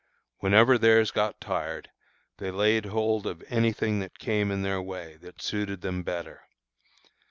Whenever 0.39 0.79
theirs 0.79 1.11
got 1.11 1.39
tired, 1.39 1.91
they 2.37 2.49
laid 2.49 2.87
hold 2.87 3.27
of 3.27 3.43
any 3.49 3.71
thing 3.71 3.99
that 3.99 4.17
came 4.17 4.49
in 4.49 4.63
their 4.63 4.81
way 4.81 5.15
that 5.17 5.43
suited 5.43 5.81
them 5.81 6.01
better. 6.01 6.41